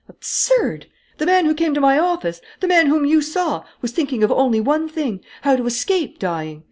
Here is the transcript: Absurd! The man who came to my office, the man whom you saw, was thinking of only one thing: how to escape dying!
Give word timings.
Absurd! 0.09 0.87
The 1.19 1.27
man 1.27 1.45
who 1.45 1.53
came 1.53 1.75
to 1.75 1.79
my 1.79 1.99
office, 1.99 2.41
the 2.59 2.65
man 2.67 2.87
whom 2.87 3.05
you 3.05 3.21
saw, 3.21 3.63
was 3.83 3.91
thinking 3.91 4.23
of 4.23 4.31
only 4.31 4.59
one 4.59 4.89
thing: 4.89 5.19
how 5.43 5.55
to 5.55 5.67
escape 5.67 6.17
dying! 6.17 6.59